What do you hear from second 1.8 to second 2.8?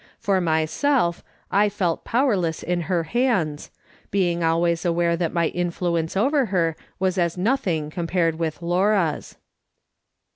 powerless